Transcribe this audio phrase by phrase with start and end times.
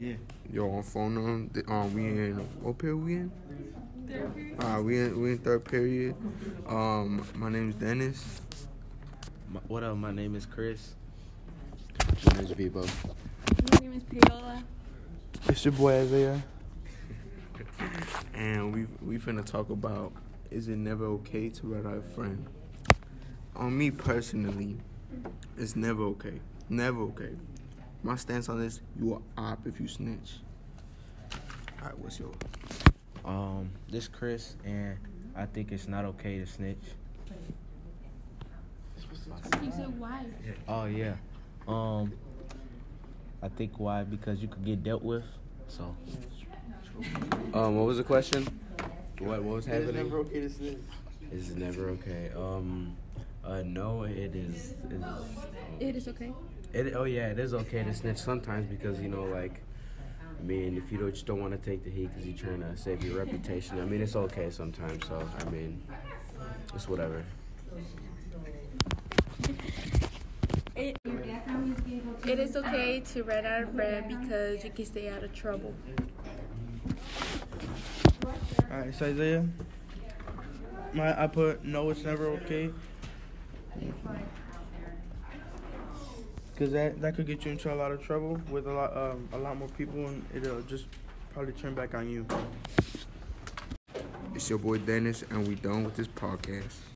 [0.00, 0.14] Yeah.
[0.52, 3.30] Yo, on phone on the, um we in what period we in?
[4.08, 4.64] Third period.
[4.64, 6.16] Uh, we in we in third period.
[6.66, 8.40] Um, my name's Dennis.
[9.52, 9.96] My, what up?
[9.96, 10.96] My name is Chris.
[12.26, 12.90] My name is Bebo.
[13.70, 14.64] My name is Paola.
[15.46, 16.42] It's your boy Isaiah.
[18.34, 20.12] and we we finna talk about
[20.50, 22.44] is it never okay to rat out a friend?
[23.54, 24.76] On me personally,
[25.56, 26.40] it's never okay.
[26.68, 27.36] Never okay.
[28.04, 30.34] My stance on this: you are op if you snitch.
[31.80, 32.34] All right, what's yours?
[33.24, 34.98] Um, this Chris, and
[35.34, 36.76] I think it's not okay to snitch.
[39.62, 40.26] You said why?
[40.68, 41.14] Oh yeah.
[41.66, 42.12] Um,
[43.42, 45.24] I think why because you could get dealt with.
[45.68, 45.96] So
[47.54, 48.46] Um, what was the question?
[49.18, 49.88] What what was happening?
[49.88, 50.04] It's happening?
[50.04, 50.78] never okay to snitch.
[51.32, 52.30] It's never okay.
[52.36, 52.94] Um,
[53.42, 54.74] uh, no, it is.
[54.90, 55.04] It is
[55.80, 56.32] It is okay.
[56.74, 59.62] It, oh yeah, it is okay to snitch sometimes because you know, like,
[60.38, 62.60] I mean, if you don't, just don't want to take the heat because you're trying
[62.60, 63.80] to save your reputation.
[63.80, 65.06] I mean, it's okay sometimes.
[65.06, 65.82] So I mean,
[66.74, 67.24] it's whatever.
[70.76, 70.98] It,
[72.26, 75.72] it is okay to run out of friend because you can stay out of trouble.
[78.70, 79.46] Alright, so Isaiah.
[80.92, 82.70] My I put no, it's never okay.
[86.56, 89.28] Cause that that could get you into a lot of trouble with a lot um
[89.32, 90.86] a lot more people and it'll just
[91.32, 92.24] probably turn back on you.
[94.34, 96.84] It's your boy Dennis, and we done with this podcast.